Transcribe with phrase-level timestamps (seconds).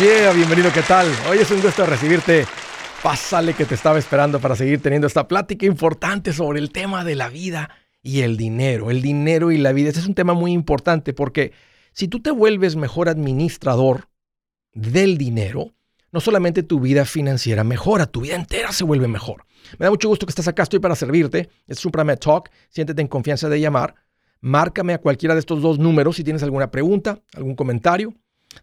[0.00, 1.06] yeah, bienvenido, ¿qué tal?
[1.28, 2.46] Hoy es un gusto recibirte.
[3.02, 7.14] Pásale que te estaba esperando para seguir teniendo esta plática importante sobre el tema de
[7.14, 7.70] la vida
[8.02, 8.90] y el dinero.
[8.90, 9.88] El dinero y la vida.
[9.88, 11.52] Este es un tema muy importante porque
[11.92, 14.08] si tú te vuelves mejor administrador
[14.72, 15.72] del dinero,
[16.10, 19.44] no solamente tu vida financiera mejora, tu vida entera se vuelve mejor.
[19.78, 21.50] Me da mucho gusto que estés acá, estoy para servirte.
[21.66, 23.94] Es Supramed Talk, siéntete en confianza de llamar.
[24.40, 28.14] Márcame a cualquiera de estos dos números si tienes alguna pregunta, algún comentario.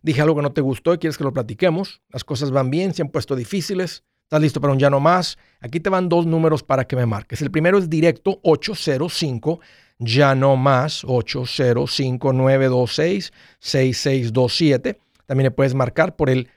[0.01, 2.01] Dije algo que no te gustó y quieres que lo platiquemos.
[2.09, 4.03] Las cosas van bien, se han puesto difíciles.
[4.23, 5.37] ¿Estás listo para un ya no más?
[5.61, 7.41] Aquí te van dos números para que me marques.
[7.41, 9.59] El primero es directo 805
[9.99, 14.99] ya no más 805 926 6627.
[15.25, 16.49] También le puedes marcar por el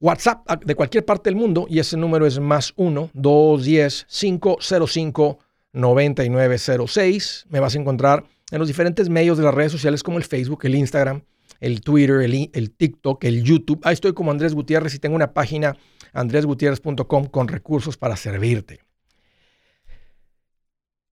[0.00, 5.38] WhatsApp de cualquier parte del mundo y ese número es más 1 210 505
[5.72, 7.46] 9906.
[7.48, 10.60] Me vas a encontrar en los diferentes medios de las redes sociales como el Facebook,
[10.64, 11.22] el Instagram,
[11.60, 13.80] el Twitter, el, TikTok, el YouTube.
[13.84, 15.76] Ahí estoy como Andrés Gutiérrez y tengo una página
[16.12, 18.80] andresgutierrez.com con recursos para servirte.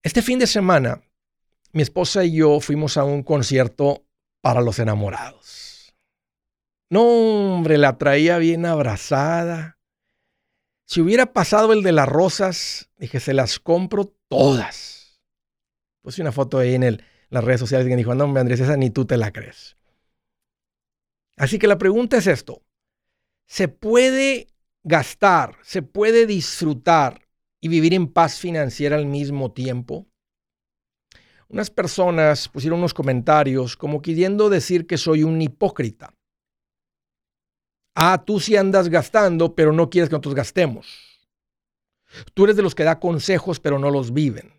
[0.03, 1.01] Este fin de semana,
[1.71, 4.05] mi esposa y yo fuimos a un concierto
[4.41, 5.93] para los enamorados.
[6.89, 9.79] No, hombre, la traía bien abrazada.
[10.85, 15.19] Si hubiera pasado el de las rosas, dije, se las compro todas.
[16.03, 18.59] Puse una foto ahí en el, las redes sociales y me dijo, no, hombre, Andrés,
[18.59, 19.75] esa ni tú te la crees.
[21.37, 22.61] Así que la pregunta es esto.
[23.47, 24.47] ¿Se puede
[24.83, 27.21] gastar, se puede disfrutar
[27.61, 30.07] y vivir en paz financiera al mismo tiempo?
[31.47, 36.13] Unas personas pusieron unos comentarios como queriendo decir que soy un hipócrita.
[37.93, 41.29] Ah, tú sí andas gastando, pero no quieres que nosotros gastemos.
[42.33, 44.53] Tú eres de los que da consejos, pero no los viven.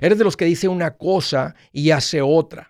[0.00, 2.69] Eres de los que dice una cosa y hace otra.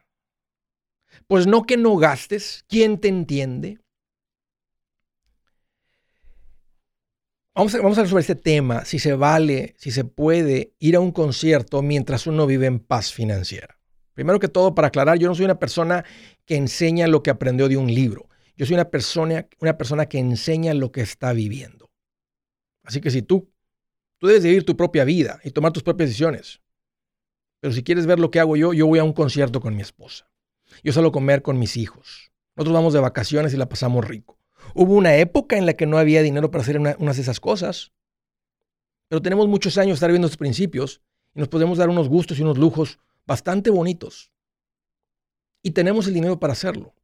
[1.30, 2.64] Pues no que no gastes.
[2.66, 3.78] ¿Quién te entiende?
[7.54, 11.00] Vamos a, vamos a sobre este tema, si se vale, si se puede ir a
[11.00, 13.78] un concierto mientras uno vive en paz financiera.
[14.12, 16.04] Primero que todo, para aclarar, yo no soy una persona
[16.46, 18.28] que enseña lo que aprendió de un libro.
[18.56, 21.92] Yo soy una persona, una persona que enseña lo que está viviendo.
[22.82, 23.52] Así que si tú,
[24.18, 26.60] tú debes vivir tu propia vida y tomar tus propias decisiones.
[27.60, 29.82] Pero si quieres ver lo que hago yo, yo voy a un concierto con mi
[29.82, 30.29] esposa.
[30.82, 32.32] Yo salgo a comer con mis hijos.
[32.56, 34.38] Nosotros vamos de vacaciones y la pasamos rico.
[34.74, 37.40] Hubo una época en la que no había dinero para hacer una, unas de esas
[37.40, 37.92] cosas.
[39.08, 41.02] Pero tenemos muchos años de estar viendo estos principios
[41.34, 44.32] y nos podemos dar unos gustos y unos lujos bastante bonitos.
[45.62, 46.94] Y tenemos el dinero para hacerlo.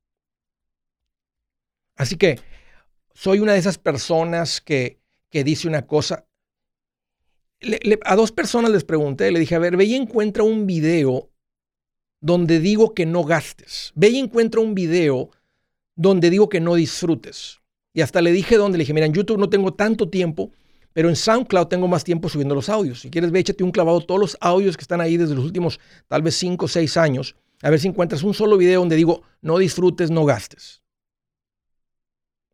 [1.96, 2.38] Así que
[3.14, 5.00] soy una de esas personas que,
[5.30, 6.26] que dice una cosa.
[8.04, 11.30] a dos personas les pregunté, le dije, a ver, ve y encuentra un video
[12.20, 13.92] donde digo que no gastes.
[13.94, 15.30] Ve y encuentra un video
[15.94, 17.60] donde digo que no disfrutes.
[17.92, 20.52] Y hasta le dije donde le dije, mira, en YouTube no tengo tanto tiempo,
[20.92, 23.00] pero en SoundCloud tengo más tiempo subiendo los audios.
[23.00, 25.80] Si quieres, ve, échate un clavado todos los audios que están ahí desde los últimos
[26.08, 27.36] tal vez 5 o 6 años.
[27.62, 30.82] A ver si encuentras un solo video donde digo, no disfrutes, no gastes.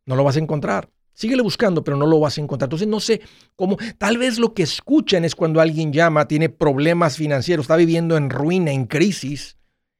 [0.05, 0.89] No lo vas a encontrar.
[1.13, 2.67] Síguele buscando, pero no lo vas a encontrar.
[2.67, 3.21] Entonces no sé
[3.55, 8.17] cómo, tal vez lo que escuchan es cuando alguien llama, tiene problemas financieros, está viviendo
[8.17, 9.57] en ruina, en crisis,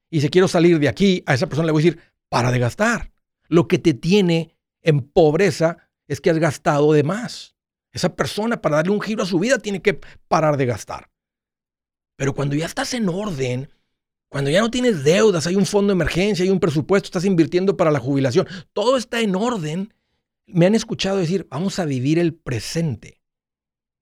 [0.10, 2.60] y se quiero salir de aquí, a esa persona le voy a decir, para de
[2.60, 3.12] gastar.
[3.48, 7.56] Lo que te tiene en pobreza es que has gastado de más.
[7.92, 11.10] Esa persona para darle un giro a su vida tiene que parar de gastar.
[12.16, 13.70] Pero cuando ya estás en orden,
[14.30, 17.78] cuando ya no tienes deudas, hay un fondo de emergencia, hay un presupuesto, estás invirtiendo
[17.78, 19.94] para la jubilación, todo está en orden,
[20.46, 23.22] me han escuchado decir, vamos a vivir el presente.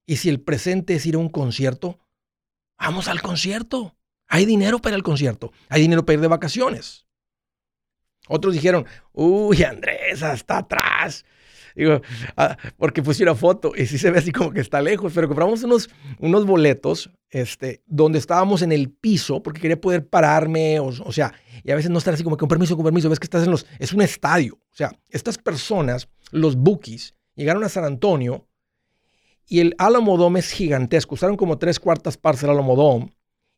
[0.06, 2.00] Y si el presente es ir a un concierto,
[2.78, 3.96] vamos al concierto.
[4.28, 7.06] Hay dinero para el concierto, hay dinero para ir de vacaciones.
[8.28, 11.26] Otros dijeron, uy, Andrés, hasta atrás.
[11.76, 12.02] Digo,
[12.38, 15.28] ah, porque puse una foto y sí se ve así como que está lejos, pero
[15.28, 20.88] compramos unos, unos boletos este, donde estábamos en el piso porque quería poder pararme, o,
[20.88, 23.26] o, sea, y a veces no estar así como con permiso, con permiso, ves que
[23.26, 24.56] estás en los, es un estadio.
[24.56, 28.48] O sea, estas personas, los bookies, llegaron a San Antonio
[29.46, 33.14] y el Alamo Dome es gigantesco, usaron como tres cuartas partes del Alamo Dome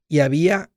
[0.08, 0.72] y había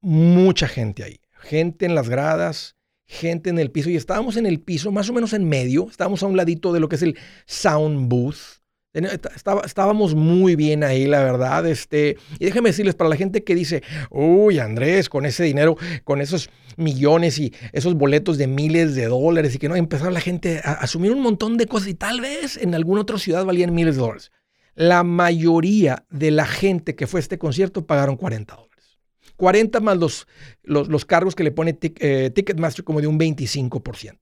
[0.00, 2.76] mucha gente ahí, gente en las gradas,
[3.06, 6.22] gente en el piso y estábamos en el piso, más o menos en medio, estábamos
[6.22, 8.61] a un ladito de lo que es el sound booth.
[8.94, 11.66] Estábamos muy bien ahí, la verdad.
[11.66, 16.20] Este, y déjenme decirles, para la gente que dice, uy, Andrés, con ese dinero, con
[16.20, 20.60] esos millones y esos boletos de miles de dólares y que no, empezar la gente
[20.64, 23.96] a asumir un montón de cosas y tal vez en alguna otra ciudad valían miles
[23.96, 24.32] de dólares.
[24.74, 28.98] La mayoría de la gente que fue a este concierto pagaron 40 dólares.
[29.36, 30.26] 40 más los,
[30.62, 34.18] los, cargos que le pone eh, Ticketmaster como de un 25%.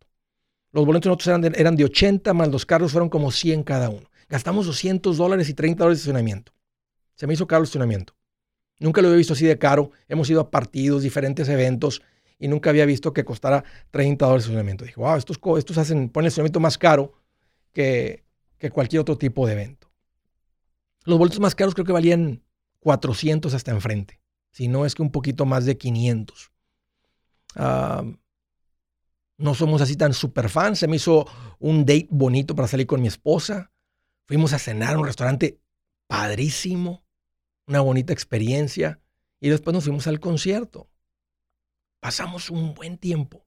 [0.72, 3.90] Los boletos nosotros eran de, eran de 80, más los carros fueron como 100 cada
[3.90, 4.09] uno.
[4.30, 6.52] Gastamos 200 dólares y 30 dólares de estacionamiento.
[7.16, 8.14] Se me hizo caro el estacionamiento.
[8.78, 9.90] Nunca lo había visto así de caro.
[10.08, 12.00] Hemos ido a partidos, diferentes eventos
[12.38, 14.84] y nunca había visto que costara 30 dólares de estacionamiento.
[14.84, 17.12] Dije, wow, estos, estos hacen, ponen el estacionamiento más caro
[17.72, 18.24] que,
[18.56, 19.90] que cualquier otro tipo de evento.
[21.04, 22.44] Los boletos más caros creo que valían
[22.78, 24.20] 400 hasta enfrente.
[24.52, 26.52] Si no es que un poquito más de 500.
[29.38, 30.78] no somos así tan super fans.
[30.78, 31.26] Se me hizo
[31.58, 33.72] un date bonito para salir con mi esposa.
[34.30, 35.58] Fuimos a cenar a un restaurante
[36.06, 37.02] padrísimo.
[37.66, 39.00] Una bonita experiencia.
[39.40, 40.88] Y después nos fuimos al concierto.
[41.98, 43.44] Pasamos un buen tiempo.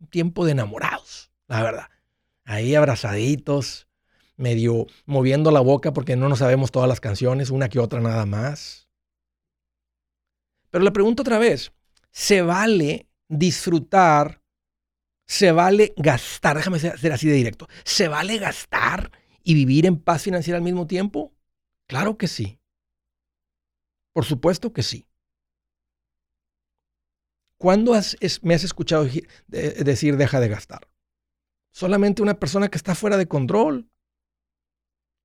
[0.00, 1.88] Un tiempo de enamorados, la verdad.
[2.46, 3.88] Ahí abrazaditos,
[4.36, 8.24] medio moviendo la boca porque no nos sabemos todas las canciones, una que otra nada
[8.24, 8.88] más.
[10.70, 11.72] Pero le pregunto otra vez,
[12.10, 14.40] ¿se vale disfrutar?
[15.26, 16.56] ¿Se vale gastar?
[16.56, 17.68] Déjame ser así de directo.
[17.84, 19.12] ¿Se vale gastar
[19.48, 21.34] y vivir en paz financiera al mismo tiempo?
[21.88, 22.60] Claro que sí.
[24.12, 25.08] Por supuesto que sí.
[27.56, 27.92] ¿Cuándo
[28.42, 29.06] me has escuchado
[29.46, 30.90] decir deja de gastar?
[31.72, 33.90] Solamente una persona que está fuera de control.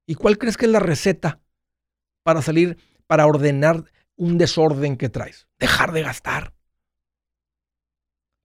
[0.08, 1.42] ¿Y cuál crees que es la receta
[2.24, 2.78] para salir,
[3.08, 5.50] para ordenar un desorden que traes?
[5.60, 6.56] Dejar de gastar.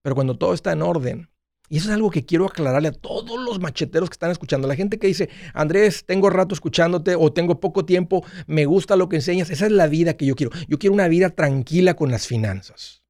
[0.01, 1.31] Pero cuando todo está en orden,
[1.69, 4.75] y eso es algo que quiero aclararle a todos los macheteros que están escuchando, la
[4.75, 9.17] gente que dice, Andrés, tengo rato escuchándote o tengo poco tiempo, me gusta lo que
[9.17, 10.51] enseñas, esa es la vida que yo quiero.
[10.67, 13.03] Yo quiero una vida tranquila con las finanzas.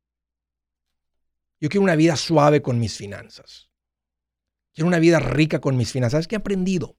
[1.61, 3.69] Yo quiero una vida suave con mis finanzas.
[4.73, 6.11] Quiero una vida rica con mis finanzas.
[6.11, 6.97] ¿Sabes qué he aprendido?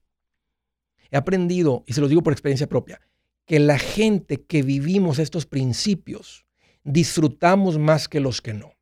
[1.11, 3.01] He aprendido, y se lo digo por experiencia propia,
[3.45, 6.45] que la gente que vivimos estos principios
[6.83, 8.73] disfrutamos más que los que no.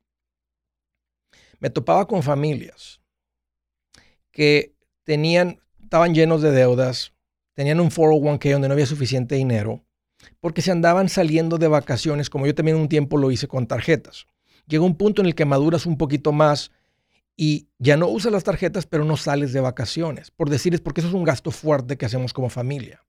[1.60, 3.00] Me topaba con familias
[4.32, 4.74] que
[5.04, 7.12] tenían, estaban llenos de deudas,
[7.54, 9.84] tenían un 401k donde no había suficiente dinero,
[10.40, 14.26] porque se andaban saliendo de vacaciones, como yo también un tiempo lo hice con tarjetas.
[14.66, 16.70] Llega un punto en el que maduras un poquito más
[17.36, 20.30] y ya no usas las tarjetas, pero no sales de vacaciones.
[20.30, 23.04] Por decirles, porque eso es un gasto fuerte que hacemos como familia.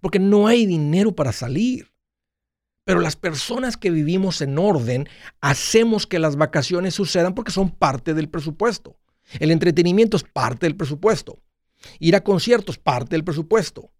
[0.00, 1.92] Porque no hay dinero para salir.
[2.90, 5.08] Pero las personas que vivimos en orden
[5.40, 8.98] hacemos que las vacaciones sucedan porque son parte del presupuesto.
[9.38, 11.40] El entretenimiento es parte del presupuesto.
[12.00, 13.92] Ir a conciertos, parte del presupuesto.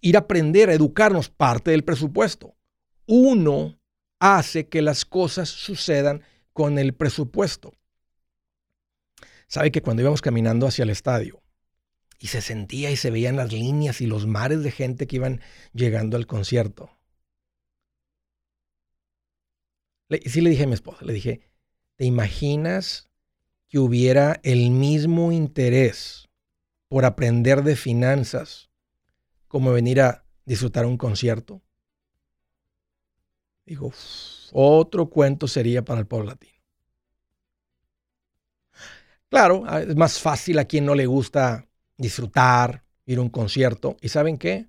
[0.00, 2.54] Ir a aprender, a educarnos, parte del presupuesto.
[3.08, 3.80] Uno
[4.20, 6.22] hace que las cosas sucedan
[6.52, 7.74] con el presupuesto.
[9.48, 11.42] Sabe que cuando íbamos caminando hacia el estadio
[12.20, 15.40] y se sentía y se veían las líneas y los mares de gente que iban
[15.72, 16.93] llegando al concierto.
[20.22, 21.40] Y sí le dije a mi esposa, le dije,
[21.96, 23.10] ¿te imaginas
[23.68, 26.28] que hubiera el mismo interés
[26.88, 28.70] por aprender de finanzas
[29.48, 31.62] como venir a disfrutar un concierto?
[33.66, 33.92] Digo,
[34.52, 36.52] otro cuento sería para el pueblo latino.
[39.28, 43.96] Claro, es más fácil a quien no le gusta disfrutar, ir a un concierto.
[44.00, 44.68] ¿Y saben qué?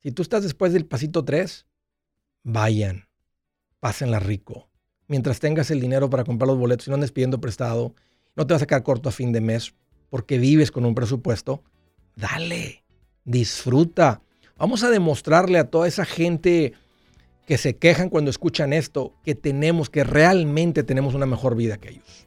[0.00, 1.66] Si tú estás después del pasito 3,
[2.42, 3.08] vayan,
[3.84, 4.70] pásenla rico.
[5.08, 7.94] Mientras tengas el dinero para comprar los boletos y no andes pidiendo prestado,
[8.34, 9.74] no te vas a sacar corto a fin de mes
[10.08, 11.62] porque vives con un presupuesto,
[12.16, 12.82] dale,
[13.26, 14.22] disfruta.
[14.56, 16.72] Vamos a demostrarle a toda esa gente
[17.46, 21.90] que se quejan cuando escuchan esto que tenemos, que realmente tenemos una mejor vida que
[21.90, 22.26] ellos.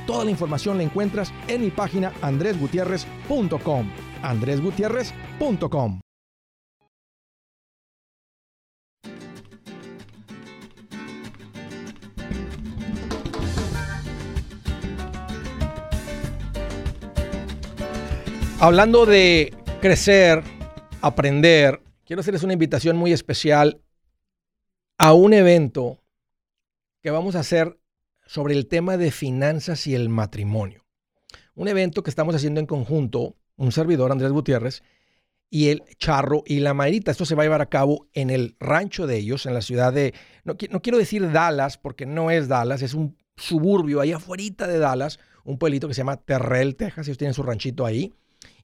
[0.11, 3.89] Toda la información la encuentras en mi página andresgutierrez.com.
[4.21, 6.01] andresgutierrez.com.
[18.59, 20.43] Hablando de crecer,
[21.01, 23.79] aprender, quiero hacerles una invitación muy especial
[24.97, 25.99] a un evento
[27.01, 27.80] que vamos a hacer
[28.31, 30.85] sobre el tema de finanzas y el matrimonio.
[31.53, 34.83] Un evento que estamos haciendo en conjunto, un servidor, Andrés Gutiérrez,
[35.49, 37.11] y el Charro y la Mayrita.
[37.11, 39.91] Esto se va a llevar a cabo en el rancho de ellos, en la ciudad
[39.91, 40.13] de,
[40.45, 45.19] no, quiero decir Dallas, porque no es Dallas, es un suburbio allá afuera de Dallas,
[45.43, 47.09] un pueblito que se llama Terrell, Texas.
[47.09, 48.13] Ellos tienen su ranchito ahí,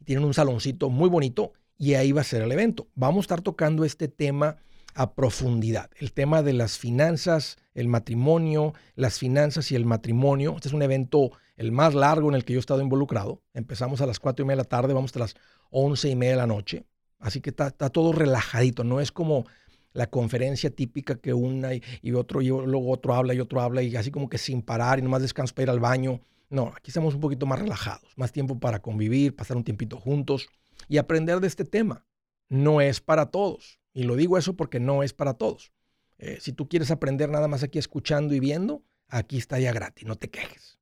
[0.06, 2.88] tienen un saloncito muy bonito y ahí va a ser el evento.
[2.96, 4.56] Vamos a estar tocando este tema
[4.98, 5.92] a profundidad.
[6.00, 10.56] El tema de las finanzas, el matrimonio, las finanzas y el matrimonio.
[10.56, 13.44] Este es un evento el más largo en el que yo he estado involucrado.
[13.54, 15.36] Empezamos a las cuatro y media de la tarde, vamos hasta las
[15.70, 16.84] once y media de la noche.
[17.20, 19.46] Así que está, todo relajadito, no es como
[19.94, 23.96] la conferencia típica que una y, otro, y luego otro habla y otro habla y
[23.96, 26.22] así como que sin parar y nomás descanso para ir al baño.
[26.50, 30.50] No, aquí estamos un poquito más relajados, más tiempo para convivir, pasar un tiempito juntos
[30.88, 32.04] y aprender de este tema.
[32.50, 33.80] No es para todos.
[33.94, 35.72] Y lo digo eso porque no es para todos.
[36.20, 40.06] Eh, si tú quieres aprender nada más aquí escuchando y viendo, aquí está ya gratis,
[40.06, 40.78] no te quejes.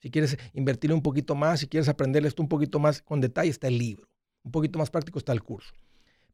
[0.00, 3.50] Si quieres invertir un poquito más, si quieres aprender esto un poquito más con detalle,
[3.50, 4.08] está el libro.
[4.44, 5.74] Un poquito más práctico está el curso.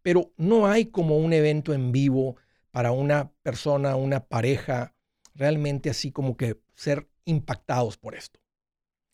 [0.02, 2.36] Pero no hay como un evento en vivo
[2.70, 4.94] para una persona, una pareja,
[5.34, 8.40] realmente así como que ser impactados por esto.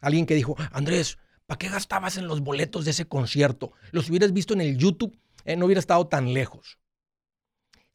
[0.01, 3.73] Alguien que dijo, Andrés, ¿para qué gastabas en los boletos de ese concierto?
[3.93, 6.80] Los hubieras visto en el YouTube, eh, no hubiera estado tan lejos.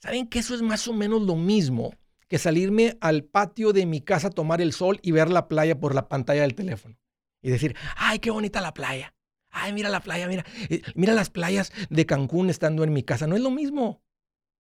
[0.06, 1.96] ¿Saben que eso es más o menos lo mismo
[2.28, 5.80] que salirme al patio de mi casa a tomar el sol y ver la playa
[5.80, 6.96] por la pantalla del teléfono?
[7.42, 9.16] Y decir, ay, qué bonita la playa.
[9.50, 13.26] Ay, mira la playa, mira, eh, mira las playas de Cancún estando en mi casa.
[13.26, 14.04] No es lo mismo.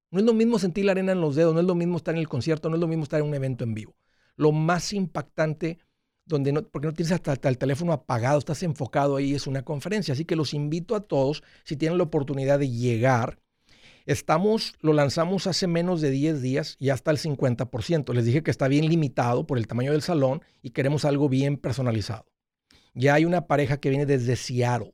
[0.09, 2.15] No es lo mismo sentir la arena en los dedos, no es lo mismo estar
[2.15, 3.95] en el concierto, no es lo mismo estar en un evento en vivo.
[4.37, 5.77] Lo más impactante,
[6.25, 9.61] donde no, porque no tienes hasta, hasta, el teléfono apagado, estás enfocado ahí, es una
[9.61, 10.13] conferencia.
[10.13, 13.37] Así que los invito a todos, si tienen la oportunidad de llegar,
[14.05, 18.13] Estamos, lo lanzamos hace menos de 10 días y hasta el 50%.
[18.13, 21.57] Les dije que está bien limitado por el tamaño del salón y queremos algo bien
[21.57, 22.27] personalizado.
[22.93, 24.93] Ya hay una pareja que viene desde Seattle,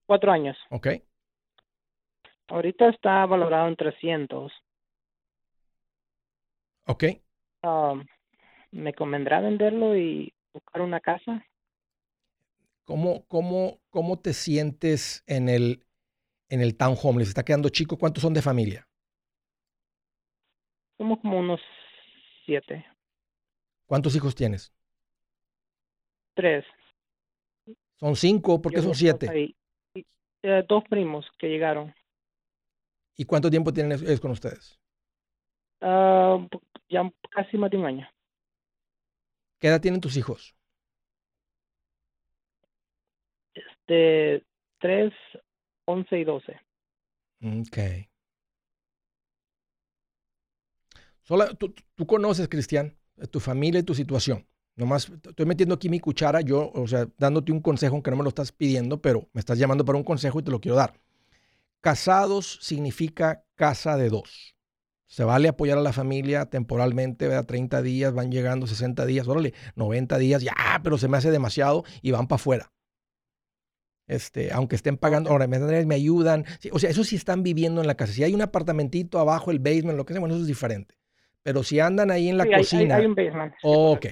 [0.05, 0.57] Cuatro años.
[0.71, 0.87] Ok.
[2.47, 4.51] Ahorita está valorado en 300.
[6.87, 7.03] Ok.
[7.61, 8.03] Um,
[8.71, 11.45] ¿Me convendrá venderlo y buscar una casa?
[12.89, 15.85] ¿Cómo, cómo, cómo te sientes en el,
[16.49, 17.19] en el townhome?
[17.19, 17.99] ¿Les está quedando chico?
[17.99, 18.87] ¿Cuántos son de familia?
[20.97, 21.61] Somos como unos
[22.47, 22.83] siete.
[23.85, 24.73] ¿Cuántos hijos tienes?
[26.33, 26.65] Tres.
[27.99, 29.53] Son cinco, ¿por qué son siete?
[30.41, 31.93] Eh, dos primos que llegaron.
[33.15, 34.79] ¿Y cuánto tiempo tienen es con ustedes?
[35.81, 36.39] Ah,
[36.89, 38.09] ya casi más de un año.
[39.59, 40.55] ¿Qué edad tienen tus hijos?
[43.89, 44.45] De
[44.79, 45.11] 3,
[45.85, 46.61] 11 y 12.
[47.41, 47.77] Ok.
[51.23, 52.97] Sola, tú, tú conoces, Cristian,
[53.31, 54.47] tu familia y tu situación.
[54.75, 58.23] Nomás estoy metiendo aquí mi cuchara, yo, o sea, dándote un consejo, aunque no me
[58.23, 60.93] lo estás pidiendo, pero me estás llamando para un consejo y te lo quiero dar.
[61.81, 64.55] Casados significa casa de dos.
[65.05, 67.45] Se vale apoyar a la familia temporalmente, ¿verdad?
[67.45, 70.53] 30 días, van llegando 60 días, órale, 90 días, ya,
[70.83, 72.71] pero se me hace demasiado y van para afuera.
[74.09, 76.43] Este, aunque estén pagando, ahora me, ayudan.
[76.71, 78.11] o sea, eso sí están viviendo en la casa.
[78.11, 80.95] Si hay un apartamentito abajo, el basement, lo que sea, bueno, eso es diferente.
[81.43, 82.95] Pero si andan ahí en la cocina.
[82.95, 83.53] Hay, un basement.
[83.61, 84.07] ok,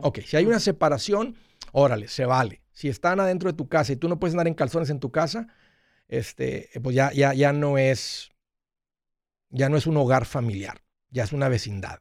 [0.00, 0.20] ok.
[0.20, 1.34] Si hay una separación,
[1.72, 2.62] órale, se vale.
[2.70, 5.10] Si están adentro de tu casa y tú no puedes andar en calzones en tu
[5.10, 5.48] casa,
[6.06, 8.30] este, pues ya, ya, ya no es.
[9.50, 11.98] Ya no es un hogar familiar, ya es una vecindad.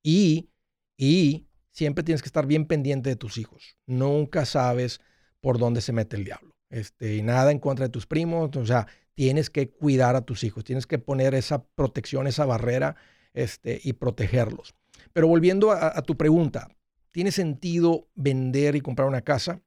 [0.00, 0.50] Y,
[0.96, 3.76] y siempre tienes que estar bien pendiente de tus hijos.
[3.84, 5.00] Nunca sabes
[5.40, 6.57] por dónde se mete el diablo.
[6.70, 8.54] Este, y nada en contra de tus primos.
[8.56, 12.96] O sea, tienes que cuidar a tus hijos, tienes que poner esa protección, esa barrera
[13.34, 14.74] este, y protegerlos.
[15.12, 16.68] Pero volviendo a, tu pregunta,
[17.10, 19.62] ¿tiene sentido vender y comprar una casa?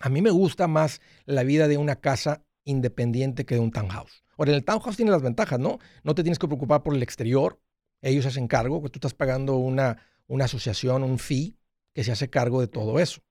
[0.00, 4.24] A mí me gusta más la vida de una casa independiente que de un townhouse.
[4.38, 5.78] Ahora, el townhouse tiene las ventajas, ¿no?
[6.02, 7.60] No te tienes que preocupar por el exterior,
[8.00, 11.56] ellos hacen cargo, que tú estás pagando una, una asociación, un fee
[11.94, 13.22] que se hace cargo de todo eso.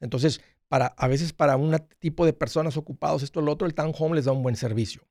[0.00, 3.74] Entonces, para, a veces para un tipo de personas ocupados, esto o lo otro, el
[3.74, 5.02] townhome les da un buen servicio.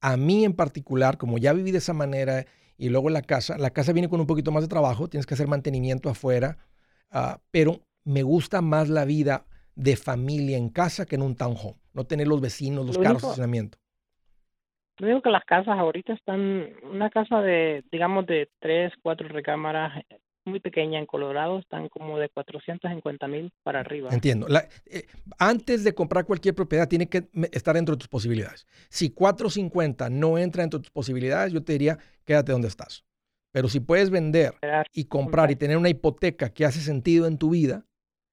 [0.00, 3.70] A mí en particular, como ya viví de esa manera y luego la casa, la
[3.70, 6.58] casa viene con un poquito más de trabajo, tienes que hacer mantenimiento afuera,
[7.10, 11.78] ah, pero me gusta más la vida de familia en casa que en un townhome,
[11.92, 13.78] no tener los vecinos, los carros de estacionamiento.
[14.98, 20.04] Yo digo que las casas ahorita están, una casa de, digamos, de tres, cuatro recámaras
[20.48, 24.10] muy pequeña en Colorado, están como de 450 mil para arriba.
[24.12, 24.46] Entiendo.
[24.86, 25.06] Eh,
[25.38, 28.66] antes de comprar cualquier propiedad, tiene que estar dentro de tus posibilidades.
[28.88, 33.04] Si 450 no entra dentro de tus posibilidades, yo te diría, quédate donde estás.
[33.52, 34.54] Pero si puedes vender
[34.92, 37.86] y comprar y tener una hipoteca que hace sentido en tu vida,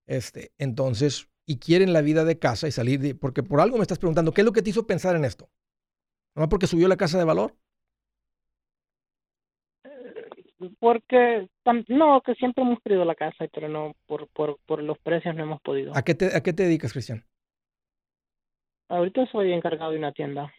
[0.07, 3.83] este, entonces, y quieren la vida de casa y salir, de, porque por algo me
[3.83, 5.49] estás preguntando, ¿qué es lo que te hizo pensar en esto?
[6.35, 7.55] ¿No porque subió la casa de valor?
[10.79, 11.47] Porque
[11.87, 15.43] no, que siempre hemos querido la casa, pero no, por, por, por los precios no
[15.43, 15.95] hemos podido.
[15.95, 17.25] ¿A qué, te, ¿A qué te dedicas, Cristian?
[18.89, 20.53] Ahorita soy encargado de una tienda.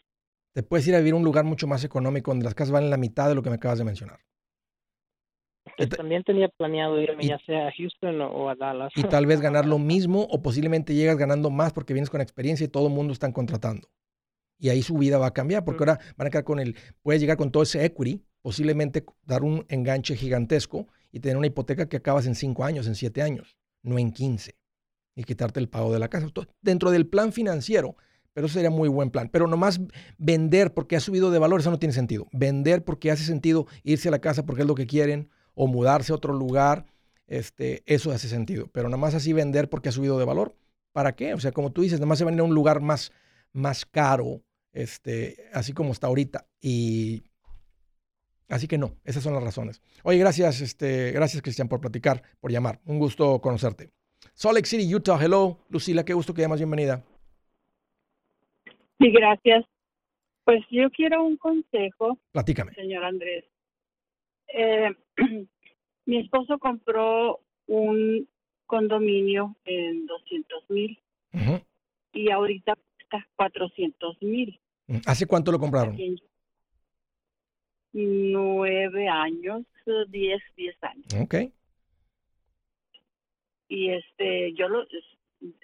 [0.52, 2.90] Te puedes ir a vivir a un lugar mucho más económico donde las casas valen
[2.90, 4.20] la mitad de lo que me acabas de mencionar.
[5.76, 8.92] Pues también tenía planeado irme ya sea a Houston o a Dallas.
[8.96, 12.64] Y tal vez ganar lo mismo o posiblemente llegas ganando más porque vienes con experiencia
[12.64, 13.88] y todo el mundo está contratando.
[14.58, 17.20] Y ahí su vida va a cambiar porque ahora van a quedar con el, puedes
[17.20, 21.96] llegar con todo ese equity posiblemente dar un enganche gigantesco y tener una hipoteca que
[21.96, 24.54] acabas en cinco años, en siete años, no en 15,
[25.16, 26.28] y quitarte el pago de la casa.
[26.62, 27.96] Dentro del plan financiero,
[28.34, 29.30] pero sería muy buen plan.
[29.32, 29.80] Pero nomás
[30.16, 32.28] vender porque ha subido de valor, eso no tiene sentido.
[32.30, 36.12] Vender porque hace sentido irse a la casa porque es lo que quieren o mudarse
[36.12, 36.86] a otro lugar,
[37.26, 38.68] este, eso hace sentido.
[38.68, 40.54] Pero nomás así vender porque ha subido de valor,
[40.92, 41.34] ¿para qué?
[41.34, 43.10] O sea, como tú dices, nomás se van a ir a un lugar más,
[43.52, 46.46] más caro, este, así como está ahorita.
[46.60, 47.24] Y
[48.48, 49.82] Así que no, esas son las razones.
[50.04, 52.80] Oye, gracias, este, gracias Cristian por platicar, por llamar.
[52.86, 53.90] Un gusto conocerte.
[54.34, 55.18] Salt Lake City, Utah.
[55.20, 56.60] Hello, Lucila, qué gusto que llamas.
[56.60, 57.04] Bienvenida.
[58.98, 59.64] Sí, gracias.
[60.44, 62.18] Pues yo quiero un consejo.
[62.32, 62.72] Platícame.
[62.74, 63.44] Señor Andrés.
[64.48, 64.94] Eh,
[66.06, 68.28] mi esposo compró un
[68.66, 70.98] condominio en 200 mil
[72.12, 74.58] y ahorita está 400 mil.
[75.04, 75.96] ¿Hace cuánto lo compraron?
[78.04, 79.64] Nueve años,
[80.08, 81.06] diez, diez años.
[81.20, 81.34] Ok.
[83.68, 84.86] Y este, yo lo,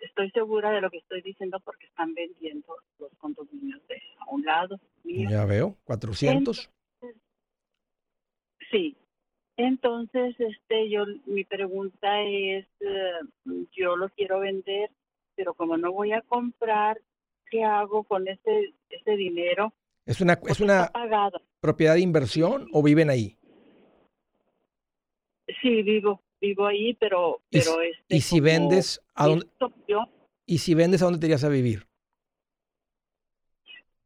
[0.01, 4.45] estoy segura de lo que estoy diciendo porque están vendiendo los condominios de a un
[4.45, 4.81] lado.
[5.05, 6.71] Ya veo, 400.
[8.71, 8.97] sí.
[9.59, 14.91] Entonces, este, yo, mi pregunta es, eh, yo lo quiero vender,
[15.37, 16.99] pero como no voy a comprar,
[17.51, 19.75] ¿qué hago con ese, ese dinero?
[20.07, 20.91] ¿Es una, es una
[21.63, 23.39] propiedad de inversión o viven ahí?
[25.63, 27.41] Sí, vivo, vivo ahí, pero...
[27.51, 29.47] ¿Y, pero este, ¿y si vendes a dónde?
[30.45, 31.87] ¿Y si vendes a dónde te irías a vivir?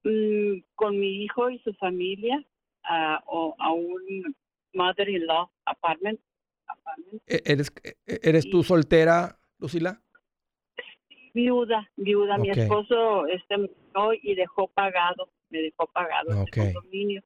[0.04, 2.44] Mm, con mi hijo y su familia
[2.84, 4.36] a, o a un
[4.74, 6.20] mother-in-law apartment,
[7.26, 10.00] ¿E-, ¿Eres, e-, eres tú soltera, Lucila?
[11.32, 12.38] Viuda, viuda.
[12.38, 17.22] Mi esposo este, murió y dejó pagado me dejó pagado el condominio.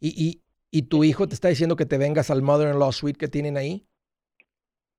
[0.00, 3.28] ¿Y, y, ¿Y tu hijo te está diciendo que te vengas al Mother-in-Law Suite que
[3.28, 3.86] tienen ahí?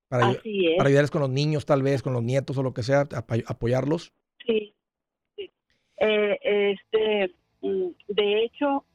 [0.07, 0.77] Para, Así es.
[0.77, 3.07] Para ayudarles con los niños, tal vez, con los nietos o lo que sea,
[3.47, 4.13] apoyarlos.
[4.45, 4.75] Sí.
[5.35, 5.51] sí.
[5.97, 8.85] Eh, este, mm, de hecho,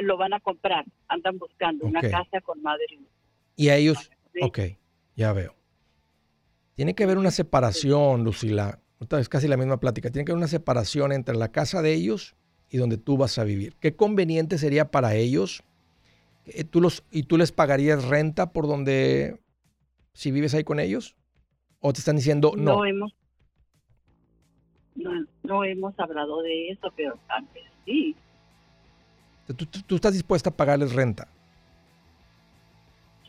[0.00, 2.84] lo van a comprar, andan buscando una casa con madre.
[3.56, 4.40] Y a ellos, Sí.
[4.42, 4.58] ok,
[5.14, 5.54] ya veo.
[6.74, 8.80] Tiene que haber una separación, Lucila.
[8.98, 10.10] Vez casi la misma plática.
[10.10, 12.34] Tiene que haber una separación entre la casa de ellos
[12.70, 13.74] y donde tú vas a vivir.
[13.80, 15.62] ¿Qué conveniente sería para ellos?
[16.46, 19.38] Eh, ¿Tú los, ¿Y tú les pagarías renta por donde,
[20.12, 21.16] si vives ahí con ellos?
[21.80, 22.76] ¿O te están diciendo no?
[22.76, 23.14] No hemos
[24.96, 25.10] no,
[25.42, 27.18] no hemos hablado de eso, pero
[27.52, 28.14] vez sí.
[29.46, 31.28] ¿Tú, tú- tú estás dispuesta a pagarles renta?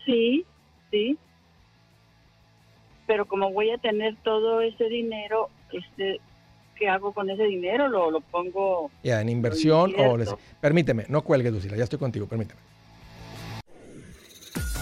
[0.06, 0.46] Sí,
[0.92, 1.18] sí.
[3.08, 6.22] Pero como voy a tener todo ese dinero, este,
[6.76, 7.88] ¿qué hago con ese dinero?
[7.88, 8.92] ¿Lo, lo pongo?
[9.04, 10.34] Ya, en inversión o les...
[10.62, 12.60] Permíteme, no cuelgues, Lucila, ya estoy contigo, permíteme.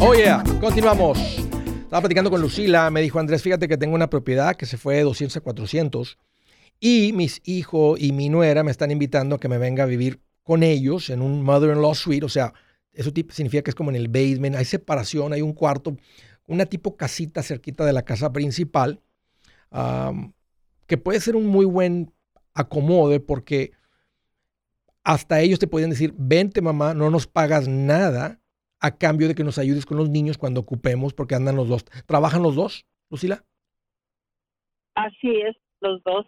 [0.00, 1.18] Oh yeah, continuamos.
[1.84, 4.96] Estaba platicando con Lucila, me dijo Andrés, fíjate que tengo una propiedad que se fue
[4.96, 6.18] de 200 a 400
[6.80, 10.20] y mis hijos y mi nuera me están invitando a que me venga a vivir
[10.42, 12.52] con ellos en un mother-in-law suite, o sea,
[12.92, 15.96] eso significa que es como en el basement, hay separación, hay un cuarto,
[16.46, 19.00] una tipo casita cerquita de la casa principal,
[20.86, 22.12] que puede ser un muy buen
[22.54, 23.72] acomode porque
[25.04, 28.40] hasta ellos te pueden decir, vente mamá, no nos pagas nada
[28.78, 31.84] a cambio de que nos ayudes con los niños cuando ocupemos, porque andan los dos.
[32.06, 33.44] ¿Trabajan los dos, Lucila?
[34.94, 36.26] Así es, los dos.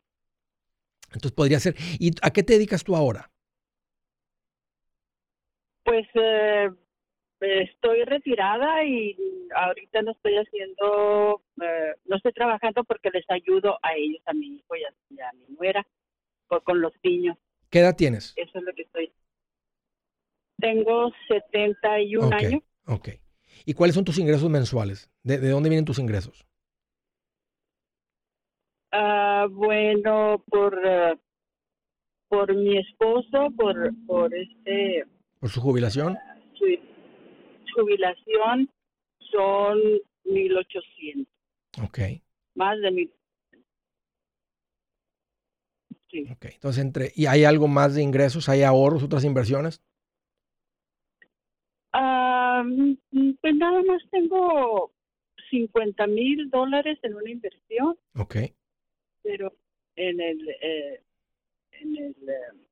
[1.07, 1.75] Entonces podría ser.
[1.99, 3.31] ¿Y a qué te dedicas tú ahora?
[5.85, 6.71] Pues eh,
[7.45, 9.17] estoy retirada y
[9.55, 14.47] ahorita no estoy haciendo, eh, no estoy trabajando porque les ayudo a ellos, a mi
[14.57, 14.83] hijo y
[15.21, 15.87] a, mi nuera,
[16.49, 17.37] por- con los niños.
[17.71, 18.33] ¿Qué edad tienes?
[18.37, 19.13] Eso es lo que estoy.
[20.59, 22.63] Tengo 71 Ok, años.
[22.87, 23.09] ok.
[23.67, 25.11] ¿Y cuáles son tus ingresos mensuales?
[25.23, 26.47] ¿De, de dónde vienen tus ingresos?
[28.93, 31.17] Ah, bueno, por eh,
[32.29, 35.05] por mi esposo, por por este
[35.41, 36.17] ¿Por su jubilación?
[36.55, 36.67] su
[37.75, 38.71] jubilación
[39.31, 39.79] son
[40.25, 41.27] 1800,
[41.83, 41.99] Ok,
[42.55, 43.13] más de mil.
[46.11, 46.27] Sí.
[46.31, 46.45] ok.
[46.55, 48.49] Entonces, entre, ¿y hay algo más de ingresos?
[48.49, 49.83] ¿Hay ahorros, otras inversiones?
[52.63, 54.93] Mm, pues nada más tengo
[55.51, 58.37] 50 mil dólares en una inversión, Ok.
[59.23, 59.53] pero
[59.97, 61.03] en el eh,
[61.73, 62.67] en el eh,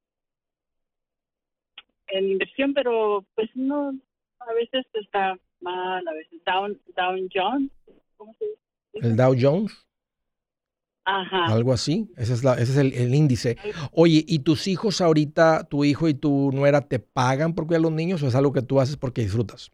[2.09, 3.95] en inversión, pero pues no,
[4.49, 7.71] a veces está mal, a veces down down John,
[8.17, 9.07] ¿cómo se dice?
[9.09, 9.73] ¿El Dow Jones?
[11.05, 11.47] Ajá.
[11.47, 12.09] Algo así.
[12.17, 13.57] Ese es, la, ese es el, el índice.
[13.93, 17.83] Oye, ¿y tus hijos ahorita, tu hijo y tu nuera, te pagan por cuidar a
[17.83, 19.73] los niños o es algo que tú haces porque disfrutas?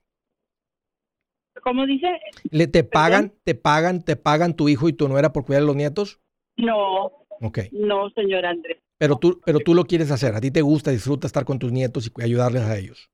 [1.63, 2.07] ¿Cómo dice?
[2.51, 5.67] ¿Le te pagan, te pagan, te pagan tu hijo y tu nuera por cuidar a
[5.67, 6.21] los nietos?
[6.57, 7.59] No, Ok.
[7.73, 8.79] no, señor Andrés.
[8.97, 10.35] Pero tú, pero tú lo quieres hacer.
[10.35, 13.11] A ti te gusta, disfruta estar con tus nietos y ayudarles a ellos.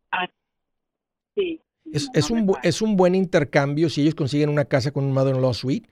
[1.37, 1.61] Sí.
[1.93, 5.05] Es, no, es no un, es un buen intercambio si ellos consiguen una casa con
[5.05, 5.89] un mother-in-law suite.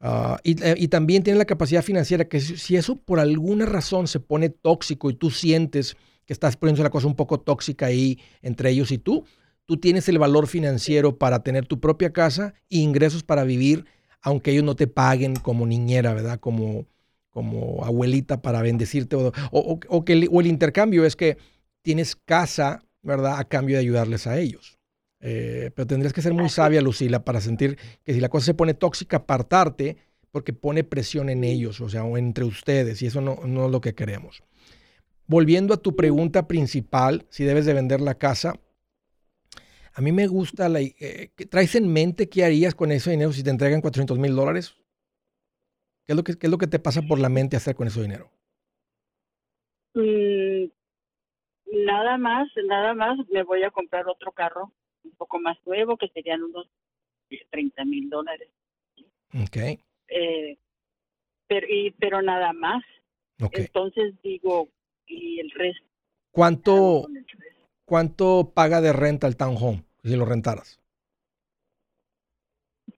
[0.00, 4.06] Ah, y, y también tienen la capacidad financiera que si, si eso por alguna razón
[4.08, 8.18] se pone tóxico y tú sientes que estás poniendo la cosa un poco tóxica ahí
[8.42, 9.24] entre ellos y tú,
[9.66, 13.84] tú tienes el valor financiero para tener tu propia casa e ingresos para vivir,
[14.22, 16.40] aunque ellos no te paguen como niñera, ¿verdad?
[16.40, 16.86] Como,
[17.30, 19.16] como abuelita para bendecirte.
[19.16, 21.36] O, o- o que el, o el intercambio es que
[21.82, 23.38] tienes casa, ¿verdad?
[23.38, 24.78] A cambio de ayudarles a ellos.
[25.26, 28.52] Eh, pero tendrías que ser muy sabia, Lucila, para sentir que si la cosa se
[28.52, 29.96] pone tóxica, apartarte,
[30.30, 33.72] porque pone presión en ellos, o sea, o entre ustedes, y eso no, no es
[33.72, 34.42] lo que queremos.
[35.26, 38.60] Volviendo a tu pregunta principal, si debes de vender la casa,
[39.96, 40.80] A mí me gusta la...
[40.80, 44.74] Eh, ¿Traes en mente qué harías con ese dinero si te entregan 400 mil dólares?
[46.04, 47.86] ¿Qué es, lo que, ¿Qué es lo que te pasa por la mente hacer con
[47.86, 48.28] ese dinero?
[49.94, 50.66] Mm,
[51.86, 54.72] nada más, nada más me voy a comprar otro carro
[55.04, 56.68] un poco más nuevo que serían unos
[57.50, 58.48] 30 mil dólares.
[59.42, 59.56] Ok.
[60.08, 60.58] Eh,
[61.46, 62.82] pero, y, pero nada más.
[63.40, 63.64] okay.
[63.64, 64.68] Entonces digo,
[65.06, 65.84] y el resto.
[66.30, 67.06] ¿Cuánto,
[67.84, 70.80] ¿Cuánto paga de renta el townhome si lo rentaras?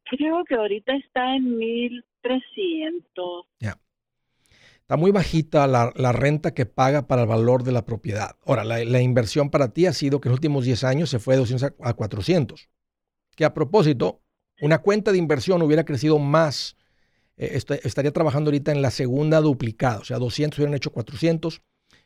[0.04, 3.46] Creo que ahorita está en 1300.
[3.60, 3.78] Ya.
[4.86, 8.36] Está muy bajita la, renta que paga para el valor de la propiedad.
[8.46, 11.34] Ahora, la, inversión para ti ha sido que en los últimos 10 años se fue
[11.34, 12.68] de 200 a 400.
[13.34, 14.22] Que a propósito,
[14.60, 16.76] una cuenta de inversión hubiera crecido más.
[17.36, 19.98] Eh, estaría trabajando ahorita en la segunda duplicada.
[19.98, 21.62] O sea, 200 hubieran hecho 400,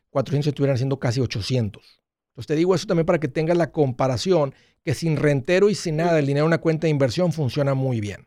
[0.09, 2.03] 400 estuvieran haciendo casi 800.
[2.31, 5.97] Entonces te digo eso también para que tengas la comparación que sin rentero y sin
[5.97, 8.27] nada el dinero en una cuenta de inversión funciona muy bien.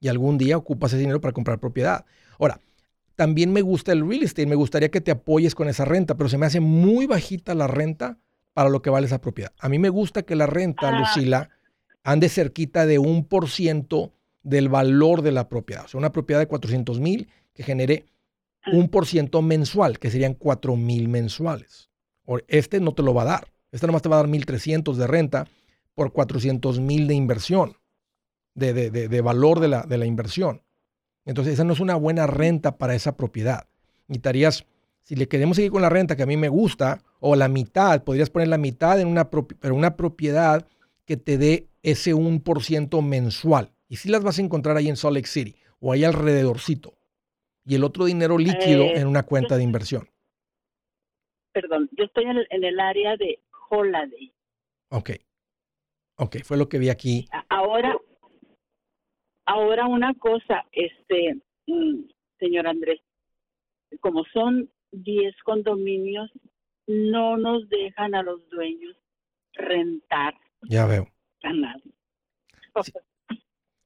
[0.00, 2.04] Y algún día ocupas ese dinero para comprar propiedad.
[2.40, 2.60] Ahora,
[3.16, 6.28] también me gusta el real estate, me gustaría que te apoyes con esa renta, pero
[6.28, 8.18] se me hace muy bajita la renta
[8.52, 9.52] para lo que vale esa propiedad.
[9.58, 11.00] A mí me gusta que la renta, ah.
[11.00, 11.48] Lucila,
[12.04, 15.86] ande cerquita de un por ciento del valor de la propiedad.
[15.86, 18.06] O sea, una propiedad de 400 mil que genere
[18.62, 18.70] ah.
[18.74, 21.90] un por ciento mensual, que serían 4 mil mensuales.
[22.48, 23.52] Este no te lo va a dar.
[23.72, 25.46] Este nomás te va a dar 1.300 de renta
[25.94, 27.76] por 400 mil de inversión,
[28.54, 30.62] de, de, de, valor de la, de la inversión.
[31.26, 33.66] Entonces, esa no es una buena renta para esa propiedad.
[34.08, 34.64] Necesitarías,
[35.02, 38.04] si le queremos seguir con la renta que a mí me gusta, o la mitad,
[38.04, 40.66] podrías poner la mitad en una, pero una propiedad
[41.04, 43.72] que te dé ese 1% mensual.
[43.88, 46.94] Y si las vas a encontrar ahí en Salt Lake City o ahí alrededorcito.
[47.64, 50.08] Y el otro dinero líquido Eh, en una cuenta de inversión.
[51.52, 54.32] Perdón, yo estoy en el, en el área de Holiday.
[54.90, 55.10] Ok.
[56.16, 57.28] Ok, fue lo que vi aquí.
[57.48, 57.96] Ahora,
[59.46, 61.40] ahora una cosa, este,
[62.38, 63.00] señor Andrés,
[64.00, 66.30] como son 10 condominios,
[66.86, 68.96] no nos dejan a los dueños
[69.54, 70.34] rentar
[70.68, 71.08] Ya veo.
[71.42, 71.92] a nadie.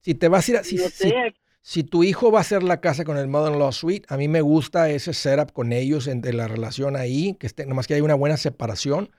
[0.03, 0.85] Si te vas a ir a, si, no
[1.63, 4.41] si- tu hijo va a hacer la casa con el Mother-in-Law Suite, a mí me
[4.41, 8.15] gusta ese setup con ellos, entre la relación ahí, que esté, nomás que hay una
[8.15, 9.11] buena separación.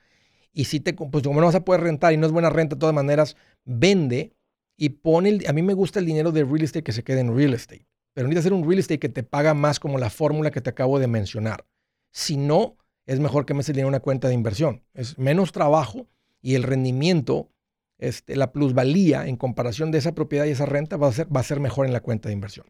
[0.52, 2.76] Y si te, pues como no vas a poder rentar y no es buena renta
[2.76, 4.34] de todas maneras, vende
[4.76, 7.20] y pone, el- a mí me gusta el dinero de real estate que se quede
[7.20, 7.86] en real estate.
[8.14, 10.70] Pero necesitas hacer un real estate que te paga más como la fórmula que te
[10.70, 11.64] acabo de mencionar.
[12.10, 14.84] Si no, es mejor que metas el dinero en una cuenta de inversión.
[14.94, 16.08] Es menos trabajo
[16.40, 17.50] y el rendimiento,
[17.98, 21.40] este, la plusvalía en comparación de esa propiedad y esa renta va a, ser, va
[21.40, 22.66] a ser mejor en la cuenta de inversión.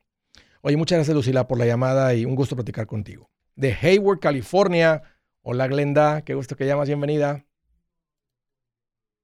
[0.61, 3.31] Oye, muchas gracias Lucila por la llamada y un gusto platicar contigo.
[3.57, 5.03] De Hayward, California.
[5.43, 7.45] Hola Glenda, qué gusto que llamas, bienvenida.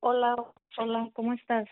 [0.00, 0.34] Hola,
[0.78, 1.68] hola, ¿cómo estás?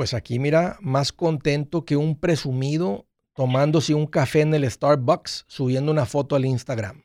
[0.00, 5.92] Pues aquí mira, más contento que un presumido tomándose un café en el Starbucks, subiendo
[5.92, 7.02] una foto al Instagram.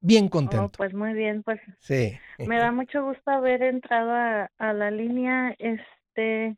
[0.00, 0.70] Bien Oh, contento.
[0.78, 2.18] pues muy bien, pues Sí.
[2.38, 6.56] me da mucho gusto haber entrado a, a la línea, este,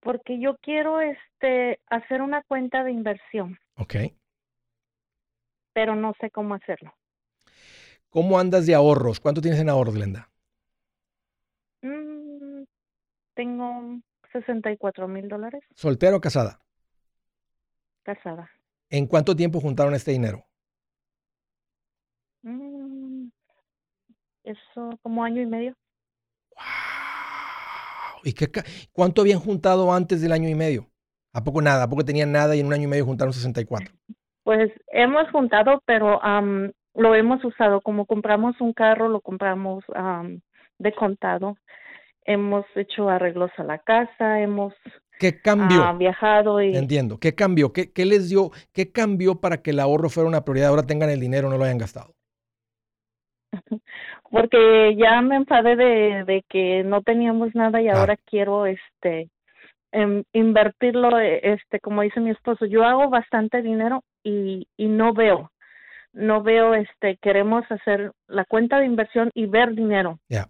[0.00, 3.94] porque yo quiero, este, hacer una cuenta de inversión, Ok.
[5.72, 6.92] pero no sé cómo hacerlo.
[8.10, 9.18] ¿Cómo andas de ahorros?
[9.18, 10.30] ¿Cuánto tienes en ahorros, Glenda?
[11.82, 12.64] Mm,
[13.34, 14.00] tengo
[14.32, 16.60] 64 mil dólares ¿Soltera o casada?
[18.02, 18.50] casada.
[18.88, 20.44] ¿En cuánto tiempo juntaron este dinero?
[22.42, 23.28] Mm,
[24.44, 25.76] eso como año y medio.
[26.56, 28.20] ¡Wow!
[28.24, 28.50] ¿Y qué,
[28.92, 30.90] cuánto habían juntado antes del año y medio?
[31.32, 31.84] ¿A poco nada?
[31.84, 33.94] ¿A poco tenían nada y en un año y medio juntaron 64?
[34.42, 37.80] Pues hemos juntado, pero am, lo hemos usado.
[37.80, 40.40] Como compramos un carro, lo compramos am,
[40.78, 41.56] de contado.
[42.24, 44.74] Hemos hecho arreglos a la casa, hemos
[45.18, 45.82] ¿Qué cambió?
[45.82, 47.18] ah, viajado y Entiendo.
[47.18, 47.72] ¿Qué cambió?
[47.72, 48.50] ¿Qué, qué les dio?
[48.72, 50.68] ¿Qué cambió para que el ahorro fuera una prioridad?
[50.70, 52.14] Ahora tengan el dinero, no lo hayan gastado.
[54.30, 58.00] porque ya me enfadé de, de que no teníamos nada y Claro.
[58.00, 59.28] ahora quiero este
[59.92, 65.12] em, invertirlo, eh, este, como dice mi esposo, yo hago bastante dinero y, y no
[65.12, 65.50] veo,
[66.12, 70.18] no veo, este, queremos hacer la cuenta de inversión y ver dinero.
[70.28, 70.48] Ya.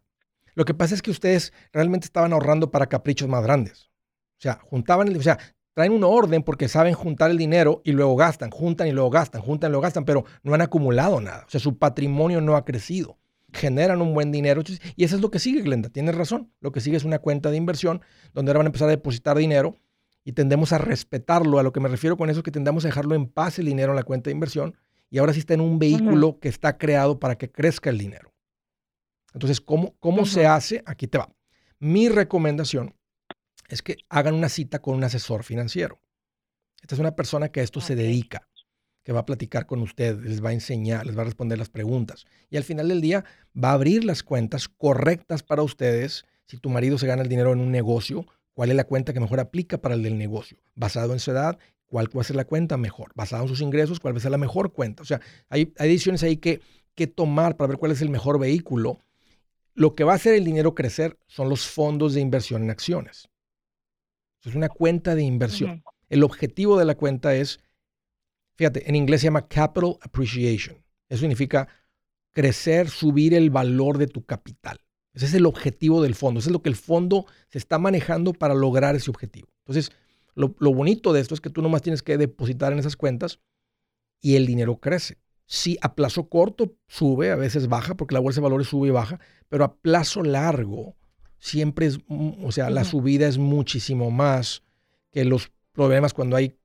[0.54, 3.90] Lo que pasa es que ustedes realmente estaban ahorrando para caprichos más grandes.
[4.38, 5.38] O sea, juntaban, el- o sea,
[5.74, 9.40] traen un orden porque saben juntar el dinero y luego gastan, juntan y luego gastan,
[9.42, 11.44] juntan y luego gastan, pero no han acumulado nada.
[11.46, 13.18] O sea, su patrimonio no ha crecido.
[13.52, 14.62] Generan un buen dinero.
[14.96, 15.88] Y eso es lo que sigue, Glenda.
[15.88, 16.52] Tienes razón.
[16.60, 18.00] Lo que sigue es una cuenta de inversión
[18.32, 19.76] donde ahora van a empezar a depositar dinero
[20.24, 21.58] y tendemos a respetarlo.
[21.58, 23.66] A lo que me refiero con eso es que tendamos a dejarlo en paz el
[23.66, 24.76] dinero en la cuenta de inversión
[25.10, 28.29] y ahora sí está en un vehículo que está creado para que crezca el dinero.
[29.32, 30.82] Entonces, ¿cómo, cómo se hace?
[30.86, 31.30] Aquí te va.
[31.78, 32.94] Mi recomendación
[33.68, 36.00] es que hagan una cita con un asesor financiero.
[36.82, 38.48] Esta es una persona que a esto se dedica,
[39.04, 41.70] que va a platicar con ustedes, les va a enseñar, les va a responder las
[41.70, 42.26] preguntas.
[42.50, 43.24] Y al final del día
[43.56, 46.24] va a abrir las cuentas correctas para ustedes.
[46.46, 49.20] Si tu marido se gana el dinero en un negocio, ¿cuál es la cuenta que
[49.20, 50.58] mejor aplica para el del negocio?
[50.74, 53.12] Basado en su edad, ¿cuál va a ser la cuenta mejor?
[53.14, 55.02] Basado en sus ingresos, ¿cuál va a ser la mejor cuenta?
[55.02, 56.60] O sea, hay, hay decisiones ahí que,
[56.94, 58.98] que tomar para ver cuál es el mejor vehículo.
[59.74, 63.28] Lo que va a hacer el dinero crecer son los fondos de inversión en acciones.
[64.44, 65.82] Es una cuenta de inversión.
[66.08, 67.60] El objetivo de la cuenta es,
[68.56, 70.82] fíjate, en inglés se llama capital appreciation.
[71.08, 71.68] Eso significa
[72.32, 74.80] crecer, subir el valor de tu capital.
[75.12, 76.40] Ese es el objetivo del fondo.
[76.40, 79.48] Eso es lo que el fondo se está manejando para lograr ese objetivo.
[79.66, 79.92] Entonces,
[80.34, 83.40] lo, lo bonito de esto es que tú nomás tienes que depositar en esas cuentas
[84.20, 85.18] y el dinero crece.
[85.52, 88.92] Si a plazo corto sube, a veces baja, porque la bolsa de valores sube y
[88.92, 90.94] baja, pero a plazo largo
[91.40, 94.62] siempre es, mm, o sea, la subida es muchísimo más
[95.10, 96.56] que los problemas cuando hay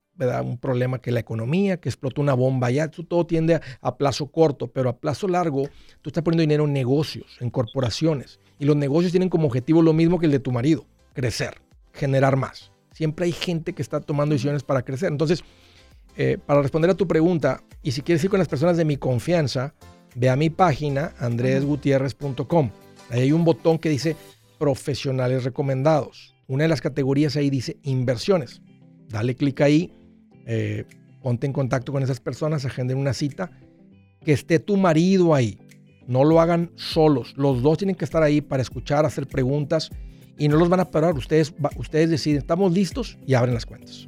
[0.44, 4.68] un problema que la economía, que explotó una bomba, ya todo tiende a, plazo corto,
[4.68, 5.68] pero a plazo largo
[6.04, 9.94] tú estás poniendo dinero en negocios, en corporaciones, y los negocios tienen como objetivo lo
[9.94, 11.60] mismo que el de tu marido, crecer,
[11.92, 12.72] generar más.
[12.92, 15.12] Siempre hay gente que está tomando decisiones para crecer.
[15.12, 15.44] Entonces,
[16.18, 18.98] eh, para responder a tu pregunta, y si quieres ir con las personas de mi
[18.98, 19.74] confianza,
[20.16, 22.72] ve a mi página andresgutierrez.com.
[23.10, 24.16] Ahí hay un botón que dice
[24.58, 26.34] profesionales recomendados.
[26.48, 28.62] Una de las categorías ahí dice inversiones.
[29.10, 29.94] Dale clic ahí,
[30.46, 30.86] eh,
[31.22, 33.52] ponte en contacto con esas personas, agenden una cita,
[34.24, 35.60] que esté tu marido ahí.
[36.08, 37.34] No lo hagan solos.
[37.36, 39.90] Los dos tienen que estar ahí para escuchar, hacer preguntas
[40.38, 41.16] y no los van a parar.
[41.16, 44.08] Ustedes, ustedes deciden, estamos listos y abren las cuentas.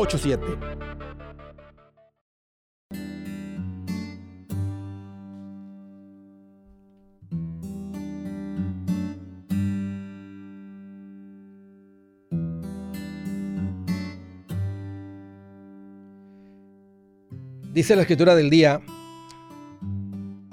[17.73, 18.81] Dice la escritura del día,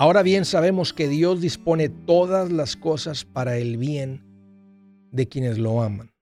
[0.00, 4.22] Ahora bien sabemos que Dios dispone todas las cosas para el bien
[5.10, 6.12] de quienes lo aman,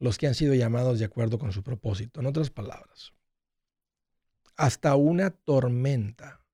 [0.00, 2.20] los que han sido llamados de acuerdo con su propósito.
[2.20, 3.12] En otras palabras,
[4.56, 6.44] hasta una tormenta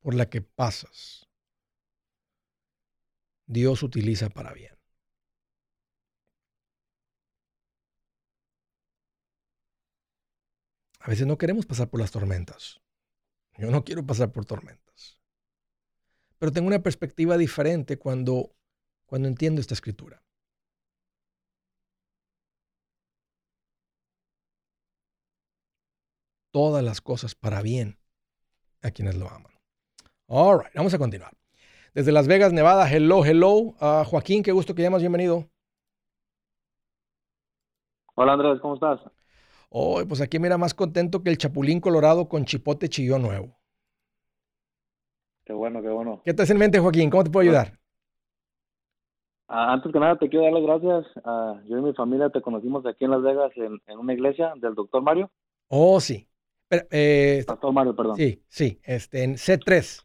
[0.00, 1.28] por la que pasas,
[3.46, 4.74] Dios utiliza para bien.
[11.00, 12.80] A veces no queremos pasar por las tormentas.
[13.58, 15.20] Yo no quiero pasar por tormentas.
[16.38, 18.56] Pero tengo una perspectiva diferente cuando,
[19.04, 20.25] cuando entiendo esta escritura.
[26.56, 27.98] Todas las cosas para bien
[28.82, 29.52] a quienes lo aman.
[30.26, 31.30] All right, vamos a continuar.
[31.92, 33.74] Desde Las Vegas, Nevada, hello, hello.
[33.78, 35.50] Uh, Joaquín, qué gusto que llamas, bienvenido.
[38.14, 39.00] Hola Andrés, ¿cómo estás?
[39.68, 43.54] Oh, pues aquí mira más contento que el chapulín colorado con chipote chillón nuevo.
[45.44, 46.22] Qué bueno, qué bueno.
[46.24, 47.10] ¿Qué te hace en mente, Joaquín?
[47.10, 47.78] ¿Cómo te puedo ayudar?
[49.46, 51.22] Ah, antes que nada, te quiero dar las gracias.
[51.22, 54.74] Ah, yo y mi familia te conocimos aquí en Las Vegas en, una iglesia del
[54.74, 55.30] doctor Mario.
[55.68, 56.26] Oh, sí.
[56.70, 58.16] Eh, Pastor Mario, perdón.
[58.16, 60.04] Sí, sí, este, en C3.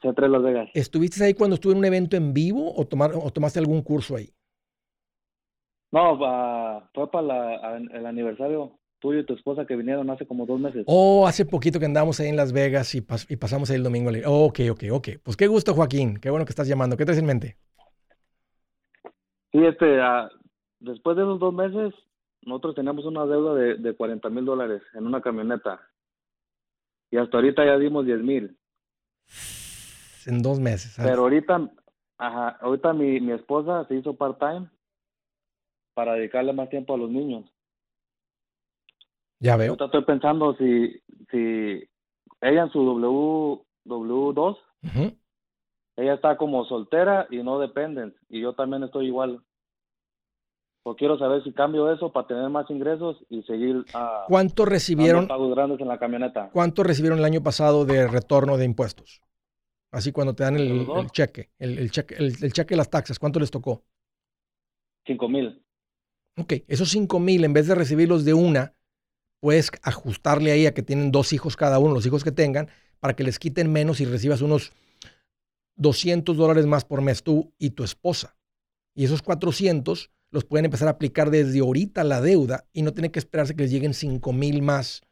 [0.00, 0.70] C3 Las Vegas.
[0.74, 4.16] ¿Estuviste ahí cuando estuve en un evento en vivo o, tomar, o tomaste algún curso
[4.16, 4.30] ahí?
[5.90, 6.18] No,
[6.92, 10.82] fue para el aniversario tuyo y tu esposa que vinieron hace como dos meses.
[10.86, 14.10] Oh, hace poquito que andamos ahí en Las Vegas y, pasamos ahí el domingo.
[14.26, 15.08] Oh, ok, ok, ok.
[15.22, 16.16] Pues qué gusto, Joaquín.
[16.16, 16.96] Qué bueno que estás llamando.
[16.96, 17.58] ¿Qué te en mente?
[19.52, 20.28] Sí, este, ah,
[20.80, 21.94] después de esos dos meses,
[22.46, 25.80] nosotros teníamos una deuda de, de 40 mil dólares en una camioneta.
[27.10, 28.56] Y hasta ahorita ya dimos 10 mil.
[30.26, 30.94] En dos meses.
[30.96, 31.70] Pero ahorita,
[32.18, 34.68] ajá, ahorita mi, mi esposa se hizo part-time
[35.94, 37.44] para dedicarle más tiempo a los niños.
[39.38, 39.72] Ya veo.
[39.72, 41.88] Ahorita estoy pensando si, si
[42.40, 45.16] ella en su W, W2, Ujú.
[45.96, 49.40] ella está como soltera y no dependen, y yo también estoy igual.
[50.84, 55.26] Pues quiero saber si cambio eso para tener más ingresos y seguir ah, ¿Cuánto recibieron,
[55.26, 56.50] pagos grandes en la camioneta.
[56.52, 59.22] cuánto recibieron el año pasado de retorno de impuestos?
[59.90, 63.18] Así cuando te dan el, cheque, el, el cheque, el, el cheque de las taxas,
[63.18, 63.82] ¿cuánto les tocó?
[65.06, 65.64] Cinco mil.
[66.36, 68.74] Ok, esos 5 mil, en vez de recibirlos de una,
[69.40, 72.68] puedes ajustarle ahí a que tienen dos hijos cada uno, los hijos que tengan,
[72.98, 74.72] para que les quiten menos y recibas unos
[75.76, 78.36] 200 dólares más por mes tú y tu esposa.
[78.94, 83.12] Y esos 400 los pueden empezar a aplicar desde ahorita la deuda y no tienen
[83.12, 85.02] que esperarse que les lleguen 5 mil más,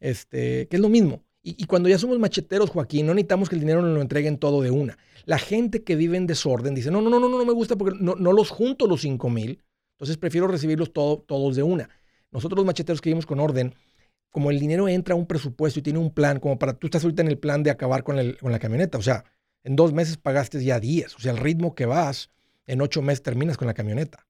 [0.00, 1.22] este, que es lo mismo.
[1.42, 4.62] Y, cuando ya somos macheteros, Joaquín, no necesitamos que el dinero nos lo entreguen todo
[4.62, 4.96] de una.
[5.26, 7.98] La gente que vive en desorden dice, no, no, no, no, no me gusta porque
[8.00, 9.62] no, no los junto los 5 mil,
[9.96, 11.90] entonces prefiero recibirlos todo- todos de una.
[12.30, 13.74] Nosotros los macheteros que vivimos con orden,
[14.30, 17.04] como el dinero entra a un presupuesto y tiene un plan, como para tú estás
[17.04, 19.24] ahorita en el plan de acabar con, el- con la camioneta, o sea,
[19.64, 22.30] en dos meses pagaste ya 10, o sea, el ritmo que vas,
[22.66, 24.26] en ocho meses terminas con la camioneta.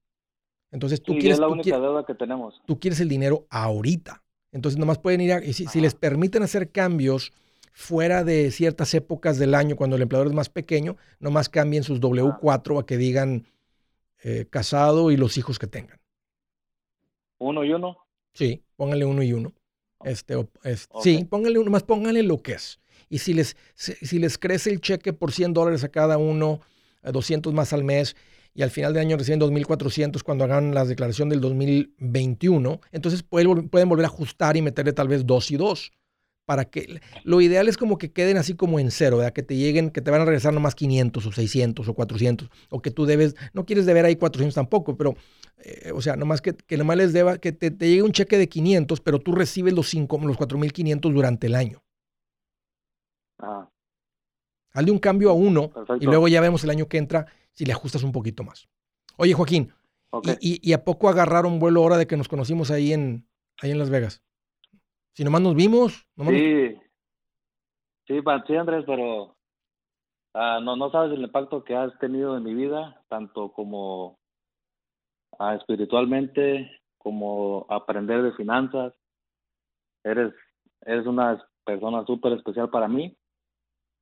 [0.73, 2.61] Entonces tú Sí, quieres, es la tú única quieres- deuda que tenemos.
[2.67, 4.23] tú quieres el dinero ahorita.
[4.51, 7.33] Entonces nomás pueden ir a, y si, les permiten hacer cambios
[7.73, 12.01] fuera de ciertas épocas del año cuando el empleador es más pequeño, nomás cambien sus
[12.01, 13.47] W4 a que digan
[14.25, 15.99] eh, casado y los hijos que tengan.
[17.39, 17.97] Uno y uno.
[18.35, 19.53] Sí, pónganle uno y uno.
[20.05, 20.35] Este.
[21.03, 22.81] Sí, pónganle uno, más pónganle lo que es.
[23.09, 26.61] Y si les, si, si les crece el cheque por 100 dólares a cada uno,
[27.03, 28.17] a 200 más al mes,
[28.55, 33.49] y al final del año reciben 2.400 cuando hagan la declaración del 2021, entonces pueden,
[33.49, 35.93] vol- pueden volver a ajustar y meterle tal vez dos y dos.
[36.45, 39.33] Para que lo ideal es como que queden así como en cero, ¿verdad?
[39.33, 42.83] que te lleguen, que te van a regresar nomás 500 o 600 o 400, o
[42.83, 45.15] que tú debes, no quieres deber ahí 400 tampoco, pero
[45.59, 48.39] eh, o sea, nomás que, que nomás les deba, que te, te llegue un cheque
[48.39, 51.81] de 500, pero tú recibes los, cinco, los 4.500 durante el año.
[53.39, 53.69] Ajá.
[54.73, 56.03] Hazle un cambio a uno Perfecto.
[56.03, 58.69] y luego ya vemos el año que entra si le ajustas un poquito más.
[59.17, 59.73] Oye, Joaquín.
[60.41, 63.27] ¿y, y, y a poco agarraron vuelo ahora de que nos conocimos ahí en,
[63.61, 64.23] ahí en Las Vegas?
[65.15, 69.37] Si nomás nos vimos, nomás nos- Sí, sí, Andrés, pero
[70.35, 74.19] ah, no, no sabes el impacto que has tenido en mi vida, tanto como
[75.39, 78.95] ah, espiritualmente, como aprender de finanzas.
[80.05, 80.35] Eres,
[80.83, 83.17] eres una persona súper especial para mí.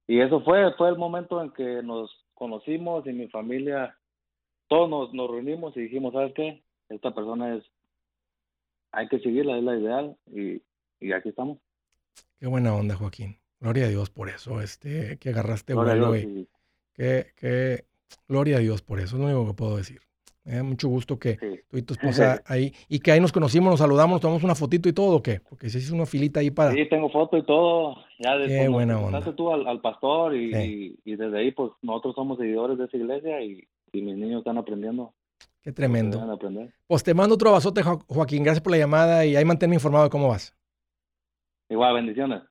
[0.06, 3.96] Y eso fue, fue el momento en que nos conocimos y mi familia,
[4.66, 6.64] todos nos, nos reunimos y dijimos, ¿sabes qué?
[6.88, 7.64] Esta persona es,
[8.92, 10.62] hay que seguirla, es la ideal y,
[11.00, 11.58] y aquí estamos.
[12.38, 13.36] Qué buena onda, Joaquín.
[13.60, 16.48] Gloria a Dios por eso, este, que agarraste Gloria vuelo Dios, y y-
[16.94, 17.84] que, que,
[18.26, 20.00] gloria a Dios por eso, es lo único que puedo decir.
[20.44, 21.60] Me da mucho gusto que sí.
[21.68, 24.54] tú y tu esposa ahí, y que ahí nos conocimos, nos saludamos, nos tomamos una
[24.54, 25.40] fotito y todo, ¿o qué?
[25.40, 26.72] Porque se hizo una filita ahí para...
[26.72, 27.96] Sí, tengo foto y todo.
[28.18, 30.98] Ya de Qué cuando tú al, al pastor y, Sí.
[31.04, 34.38] y, y desde ahí pues nosotros somos seguidores de esa iglesia y, y mis niños
[34.38, 35.12] están aprendiendo.
[35.62, 36.18] Qué tremendo.
[36.86, 38.42] Pues te mando otro abrazote, Jo- Joaquín.
[38.42, 40.56] Gracias por la llamada y ahí manténme informado de cómo vas.
[41.68, 42.42] Igual, bendiciones.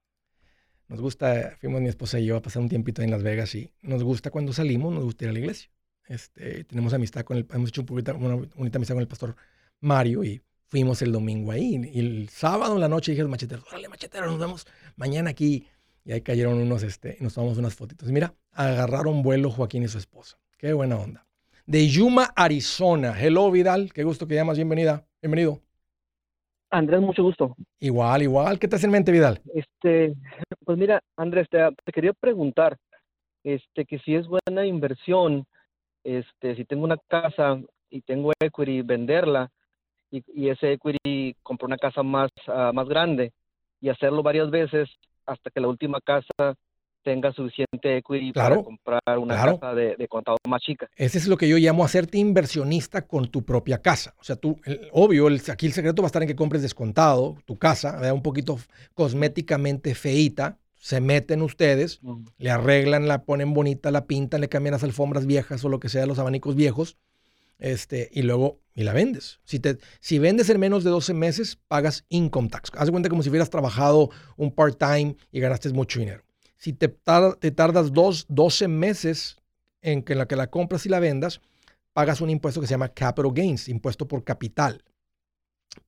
[0.88, 3.72] Nos gusta, fuimos mi esposa y yo a pasar un tiempito en Las Vegas y
[3.82, 5.70] nos gusta cuando salimos, nos gusta ir a la iglesia.
[6.10, 9.36] Este, tenemos amistad con el, hemos hecho un poquito, una bonita amistad con el pastor
[9.80, 11.80] Mario y fuimos el domingo ahí.
[11.94, 15.30] Y el sábado en la noche dije a los macheteros, órale macheteros, nos vemos mañana
[15.30, 15.68] aquí.
[16.04, 18.10] Y ahí cayeron unos, este, y nos tomamos unas fotitos.
[18.12, 20.40] Mira, agarraron vuelo Joaquín y su esposa.
[20.58, 21.28] Qué buena onda.
[21.68, 23.14] De Yuma, Arizona.
[23.22, 23.94] Hello, Vidal.
[23.94, 24.58] Qué gusto que llamas.
[24.58, 25.06] Bienvenida.
[25.22, 25.62] Bienvenido.
[26.72, 27.56] Andrés, mucho gusto.
[27.80, 28.58] Igual, igual.
[28.58, 29.42] ¿Qué te hace en mente, Vidal?
[29.54, 30.16] Este,
[30.66, 32.78] pues mira, Andrés, te, te quería preguntar,
[33.44, 35.46] este, que si es buena inversión,
[36.04, 39.50] este, si tengo una casa y tengo equity, venderla
[40.12, 43.32] y, y ese equity comprar una casa más, ah, más grande
[43.82, 44.90] y hacerlo varias veces
[45.26, 46.56] hasta que la última casa
[47.04, 49.60] tenga suficiente equity Claro, para comprar una claro.
[49.60, 50.88] casa de, de contado más chica.
[50.98, 54.16] Ese es lo que yo llamo hacerte inversionista con tu propia casa.
[54.20, 56.62] O sea, tú, el- obvio, el- aquí el secreto va a estar en que compres
[56.62, 58.14] descontado tu casa, ¿verdad?
[58.14, 58.58] un poquito
[58.94, 62.00] cosméticamente feíta, se meten ustedes,
[62.38, 65.90] le arreglan, la ponen bonita, la pintan, le cambian las alfombras viejas o lo que
[65.90, 66.98] sea, los abanicos viejos,
[67.58, 69.42] este, y luego, y la vendes.
[69.44, 72.72] Si, te, si vendes en menos de 12 meses, pagas income tax.
[72.78, 76.24] Haz de cuenta como si hubieras trabajado un part-time y ganaste mucho dinero.
[76.58, 79.36] Si te, tar- te tardas dos, 12 meses
[79.82, 81.42] en que en la que la compras y la vendas,
[81.92, 84.82] pagas un impuesto que se llama capital gains, impuesto por capital.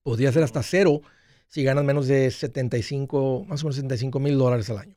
[0.03, 1.01] Podría ser hasta cero
[1.51, 4.95] si ganas menos de 75, más o menos 75 mil dólares al año.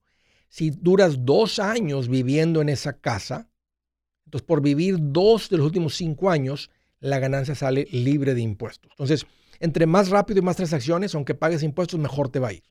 [0.49, 3.49] Si duras dos años viviendo en esa casa,
[4.25, 8.93] entonces por vivir dos de los últimos cinco años, la ganancia sale libre de impuestos.
[8.93, 9.27] Entonces,
[9.59, 12.63] entre más rápido y más transacciones, aunque pagues impuestos, mejor te va a ir.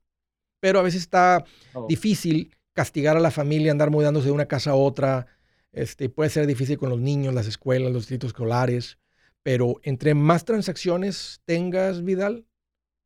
[0.62, 1.86] Pero a veces está Oh.
[1.90, 5.28] difícil castigar a la familia, andar mudándose de una casa a otra.
[5.74, 8.98] Este, puede ser difícil con los niños, las escuelas, los distritos escolares.
[9.44, 12.46] Pero entre más transacciones tengas, Vidal,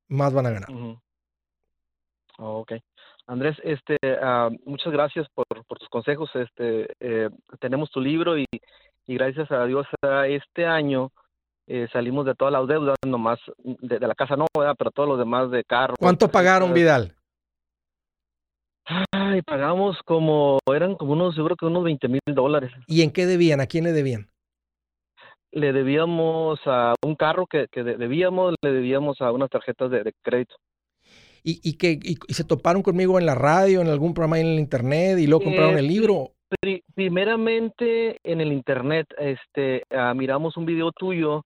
[0.08, 0.70] más van a ganar.
[2.40, 2.74] Oh, ok.
[3.28, 6.30] Andrés, este, ah, muchas gracias por, por tus consejos.
[6.36, 7.30] Este, eh,
[7.60, 8.46] tenemos tu libro y,
[9.06, 11.12] y gracias a Dios ah, este año
[11.68, 14.76] eh, salimos de todas las deudas, nomás de, de la casa no, ¿verdad?
[14.78, 15.96] pero todos los demás de carro.
[16.00, 17.14] ¿Cuánto pagaron, Vidal?
[19.12, 22.72] Ay, pagamos como, eran como unos, yo creo que unos 20 mil dólares.
[22.88, 23.60] ¿Y en qué debían?
[23.60, 24.30] ¿A quién le debían?
[25.58, 30.04] Le debíamos a un carro que, que de- debíamos, le debíamos a unas tarjetas de,
[30.04, 30.56] de crédito.
[31.44, 34.46] ¿Y, y, que, y, y se toparon conmigo en la radio, en algún programa en
[34.48, 36.34] el internet y luego compraron Eh, el libro?
[36.62, 41.42] Pri- primeramente en el internet, este, ah, miramos un video tuyo,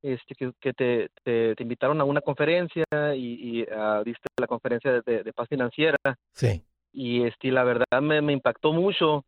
[0.00, 2.84] este, que, que te, te, te invitaron a una conferencia
[3.16, 3.66] y, y,
[4.04, 5.96] diste la conferencia de, de- de paz financiera
[6.34, 6.62] Sí.
[6.92, 9.24] y este, la verdad me, me impactó mucho,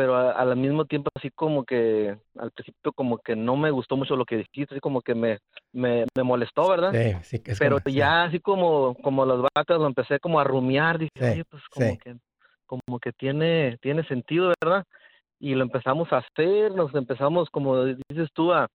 [0.00, 3.98] pero a- al mismo tiempo así como que al principio como que no me gustó
[3.98, 5.36] mucho lo que dijiste, así como que me,
[5.74, 6.94] me, me molestó, ¿verdad?
[6.94, 7.96] Sí, sí, es pero como- sí.
[7.98, 11.62] ya así como, como las vacas lo empecé como a rumiar, dije, Sí, oye, pues
[11.68, 11.98] como sí.
[11.98, 12.16] que,
[12.64, 14.84] como que tiene, tiene sentido, ¿verdad?
[15.38, 18.66] Y lo empezamos a hacer, nos empezamos, como dices tú, a,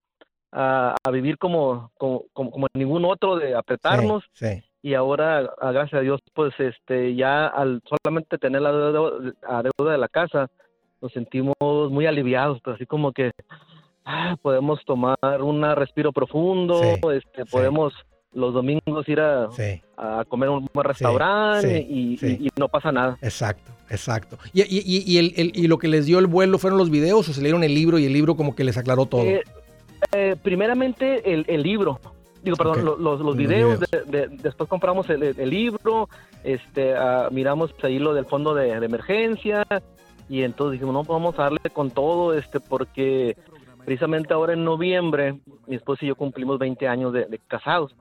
[0.52, 5.96] a, a vivir como, como, como, como ningún otro, de apretarnos, Sí, y ahora, gracias
[5.96, 10.52] a Dios, pues este, ya al solamente tener la deuda, la deuda de la casa,
[11.06, 13.32] nos sentimos muy aliviados, pues así como que
[14.06, 17.93] ah, podemos tomar un respiro profundo, Sí, este, podemos
[18.34, 22.38] los domingos ir a, sí, a comer a un buen restaurante y, sí.
[22.41, 23.18] y- y no pasa nada.
[23.22, 24.38] exacto, exacto.
[24.51, 27.34] ¿Y, y, el, el- y lo que les dio el vuelo fueron los videos o
[27.34, 29.22] se leyeron el libro y el libro como que les aclaró todo?
[29.22, 29.41] Eh,
[30.12, 31.99] eh, primeramente el, el libro,
[32.43, 34.06] digo, perdón, los, los Los videos, videos.
[34.12, 36.10] de- de- después compramos el, el libro,
[36.43, 39.66] este, ah, miramos ahí lo del fondo de, de emergencia
[40.30, 43.36] y entonces dijimos, no, pues vamos a darle con todo, este, porque
[43.86, 47.96] precisamente ahora en noviembre mi esposa y yo cumplimos 20 años de, de casados.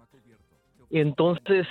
[0.91, 1.67] Y entonces,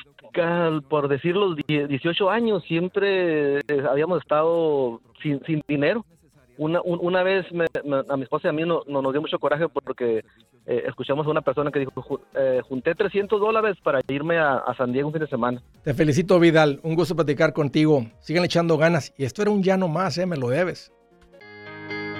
[0.89, 6.05] por decir los die- 18 años, siempre eh, habíamos estado sin, sin dinero.
[6.57, 9.11] Una, un- una vez me- me- a mi esposa y a mí no, no nos
[9.11, 10.23] dio mucho coraje porque
[10.65, 14.57] eh, escuchamos a una persona que dijo, "Ju- eh, junté 300 dólares para irme a,
[14.57, 15.61] a San Diego un fin de semana.
[15.83, 16.79] Te felicito, Vidal.
[16.83, 18.05] Un gusto platicar contigo.
[18.19, 19.13] Sigan echando ganas.
[19.17, 20.25] Y esto era un ya no más, ¿eh?
[20.25, 20.91] Me lo debes.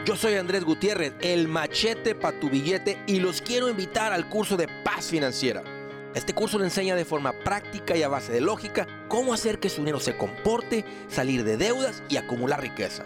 [0.06, 4.58] Yo soy Andrés Gutiérrez, el machete para tu billete y los quiero invitar al curso
[4.58, 5.64] de paz financiera.
[6.14, 9.70] Este curso le enseña de forma práctica y a base de lógica cómo hacer que
[9.70, 13.06] su dinero se comporte, salir de deudas y acumular riqueza.